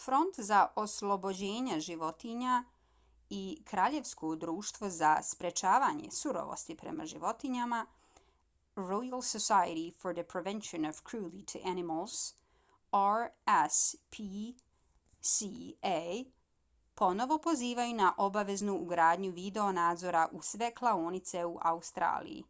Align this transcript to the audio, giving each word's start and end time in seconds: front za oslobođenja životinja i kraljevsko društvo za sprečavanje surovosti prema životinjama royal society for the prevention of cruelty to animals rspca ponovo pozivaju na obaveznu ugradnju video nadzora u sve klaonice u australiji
front 0.00 0.36
za 0.48 0.58
oslobođenja 0.82 1.78
životinja 1.86 2.52
i 3.38 3.40
kraljevsko 3.70 4.28
društvo 4.44 4.90
za 4.98 5.08
sprečavanje 5.28 6.10
surovosti 6.18 6.76
prema 6.82 7.06
životinjama 7.14 7.80
royal 8.90 9.24
society 9.30 9.82
for 10.04 10.14
the 10.20 10.24
prevention 10.36 10.86
of 10.92 11.00
cruelty 11.10 11.42
to 11.54 11.60
animals 11.72 12.18
rspca 13.24 15.96
ponovo 17.02 17.40
pozivaju 17.48 17.96
na 18.04 18.12
obaveznu 18.28 18.78
ugradnju 18.86 19.32
video 19.42 19.66
nadzora 19.82 20.22
u 20.32 20.38
sve 20.54 20.70
klaonice 20.82 21.44
u 21.54 21.58
australiji 21.74 22.44